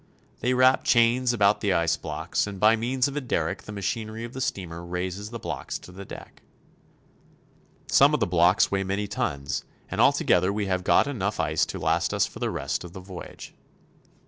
[0.39, 4.23] They wrap chains about the ice blocks, and by means of a derrick the machinery
[4.23, 6.41] of the steamer raises the blocks to the deck.
[7.85, 11.77] Some of the blocks weigh many tons, and altogether we have got enough ice to
[11.77, 13.49] last us for the rest of the voyage.
[13.49, 14.17] 154 CHILE.